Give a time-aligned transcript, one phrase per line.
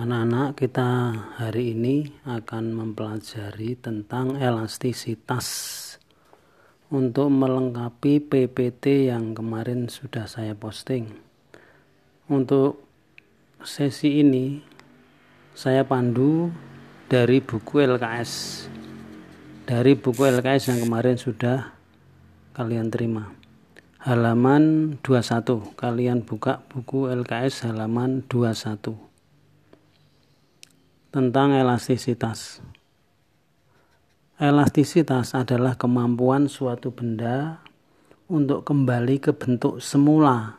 [0.00, 5.44] Anak-anak, kita hari ini akan mempelajari tentang elastisitas
[6.88, 11.04] untuk melengkapi PPT yang kemarin sudah saya posting.
[12.32, 12.80] Untuk
[13.60, 14.64] sesi ini,
[15.52, 16.48] saya pandu
[17.12, 18.32] dari buku LKS.
[19.68, 21.76] Dari buku LKS yang kemarin sudah
[22.56, 23.36] kalian terima.
[24.00, 25.76] Halaman 21.
[25.76, 29.09] Kalian buka buku LKS halaman 21
[31.10, 32.62] tentang elastisitas.
[34.38, 37.60] Elastisitas adalah kemampuan suatu benda
[38.30, 40.56] untuk kembali ke bentuk semula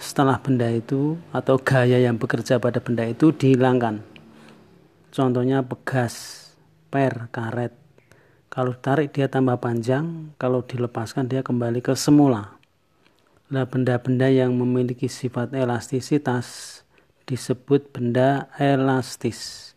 [0.00, 4.00] setelah benda itu atau gaya yang bekerja pada benda itu dihilangkan.
[5.12, 6.48] Contohnya pegas,
[6.88, 7.76] per, karet.
[8.48, 12.56] Kalau tarik dia tambah panjang, kalau dilepaskan dia kembali ke semula.
[13.50, 16.80] Nah, benda-benda yang memiliki sifat elastisitas
[17.26, 19.72] disebut benda elastis.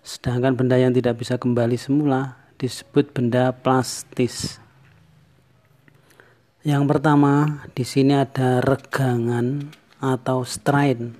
[0.00, 4.56] Sedangkan benda yang tidak bisa kembali semula disebut benda plastis.
[6.62, 9.68] Yang pertama, di sini ada regangan
[9.98, 11.14] atau strain.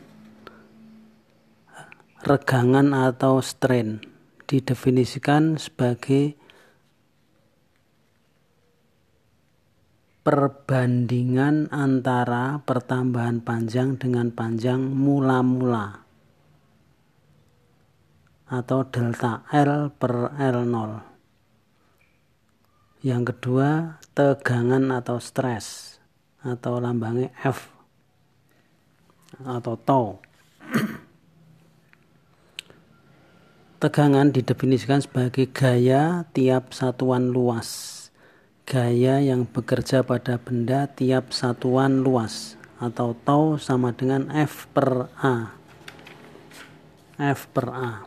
[2.22, 4.02] Regangan atau strain
[4.48, 6.37] didefinisikan sebagai
[10.28, 16.04] perbandingan antara pertambahan panjang dengan panjang mula-mula
[18.44, 21.00] atau delta L per L0.
[23.00, 25.96] Yang kedua, tegangan atau stres
[26.44, 27.72] atau lambangnya F
[29.48, 30.20] atau tau.
[33.80, 37.96] Tegangan didefinisikan sebagai gaya tiap satuan luas
[38.68, 45.56] gaya yang bekerja pada benda tiap satuan luas atau tau sama dengan F per A.
[47.16, 48.04] F per A.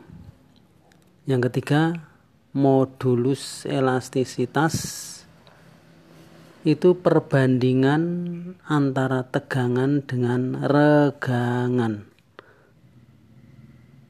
[1.25, 1.97] Yang ketiga,
[2.53, 5.09] modulus elastisitas
[6.61, 8.05] itu perbandingan
[8.69, 12.05] antara tegangan dengan regangan.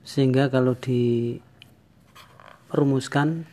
[0.03, 3.47] Sehingga kalau dirumuskan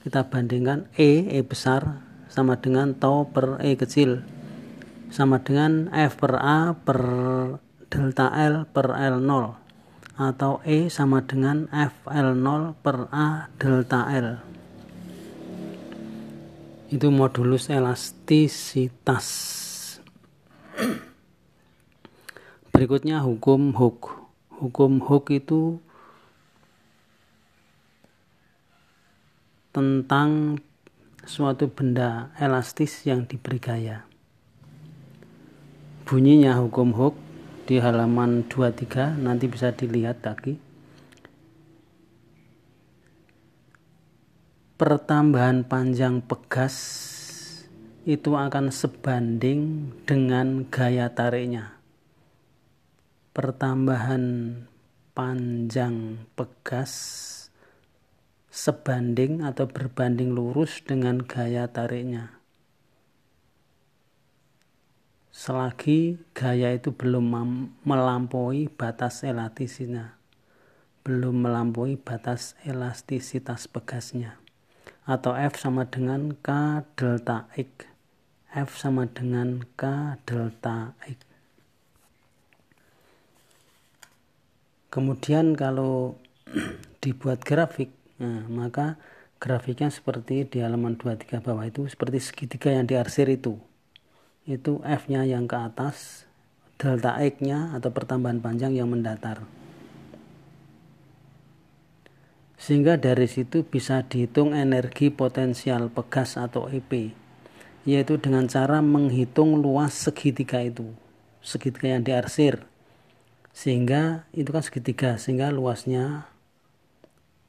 [0.00, 4.24] kita bandingkan E, E besar sama dengan tau per E kecil
[5.12, 7.00] sama dengan F per A per
[7.92, 9.32] delta L per L0
[10.16, 14.40] atau E sama dengan FL0 per A delta L.
[16.88, 19.28] Itu modulus elastisitas.
[22.72, 24.22] Berikutnya hukum Hooke
[24.62, 25.76] hukum Hooke itu
[29.76, 30.60] tentang
[31.22, 33.98] suatu benda elastis yang diberi gaya.
[36.02, 37.20] Bunyinya hukum Hooke
[37.64, 40.58] di halaman 23 nanti bisa dilihat lagi.
[44.76, 46.74] Pertambahan panjang pegas
[48.02, 51.78] itu akan sebanding dengan gaya tariknya.
[53.30, 54.58] Pertambahan
[55.14, 56.92] panjang pegas
[58.52, 62.36] sebanding atau berbanding lurus dengan gaya tariknya.
[65.32, 67.32] Selagi gaya itu belum
[67.88, 70.20] melampaui batas elastisnya,
[71.00, 74.36] belum melampaui batas elastisitas pegasnya.
[75.08, 77.88] Atau F sama dengan K delta X.
[78.52, 81.24] F sama dengan K delta X.
[84.92, 86.20] Kemudian kalau
[87.02, 89.02] dibuat grafik Nah, maka
[89.42, 93.58] grafiknya seperti di halaman 23 bawah itu seperti segitiga yang diarsir itu.
[94.46, 96.30] Itu F-nya yang ke atas,
[96.78, 99.42] delta X-nya atau pertambahan panjang yang mendatar.
[102.62, 107.10] Sehingga dari situ bisa dihitung energi potensial pegas atau EP,
[107.82, 110.94] yaitu dengan cara menghitung luas segitiga itu,
[111.42, 112.62] segitiga yang diarsir.
[113.50, 116.31] Sehingga itu kan segitiga, sehingga luasnya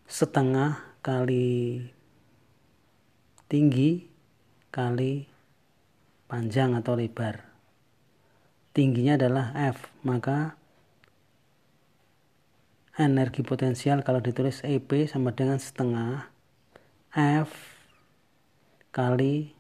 [0.08, 1.88] setengah kali
[3.52, 4.08] tinggi
[4.74, 5.28] kali
[6.26, 7.46] panjang atau lebar.
[8.74, 10.58] Tingginya adalah F, maka
[12.98, 16.30] energi potensial kalau ditulis EP sama dengan setengah
[17.14, 17.54] F
[18.90, 19.54] kali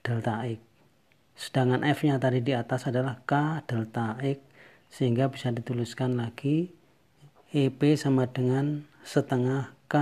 [0.00, 0.60] delta X.
[1.36, 4.40] Sedangkan F-nya tadi di atas adalah K delta X
[4.88, 6.77] sehingga bisa dituliskan lagi
[7.52, 9.94] EP sama dengan setengah K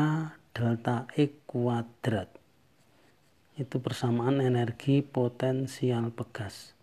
[0.54, 2.30] delta X kuadrat.
[3.56, 6.76] Itu persamaan energi potensial pegas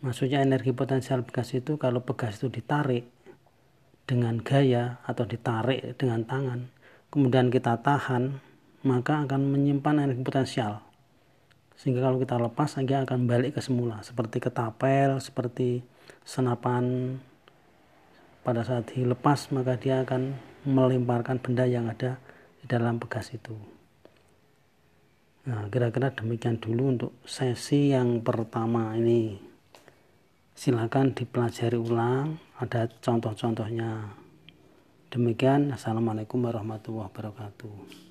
[0.00, 3.04] maksudnya energi potensial pegas itu kalau pegas itu ditarik
[4.08, 6.72] dengan gaya atau ditarik dengan tangan
[7.12, 8.40] kemudian kita tahan
[8.80, 10.80] maka akan menyimpan energi potensial.
[11.76, 14.00] Sehingga kalau kita lepas dia akan balik ke semula.
[14.00, 15.84] Seperti ketapel seperti
[16.24, 17.16] senapan
[18.40, 22.20] pada saat dilepas maka dia akan melemparkan benda yang ada
[22.60, 23.56] di dalam bekas itu.
[25.48, 29.40] Nah kira-kira demikian dulu untuk sesi yang pertama ini.
[30.52, 34.12] Silakan dipelajari ulang ada contoh-contohnya.
[35.08, 38.09] Demikian assalamualaikum warahmatullahi wabarakatuh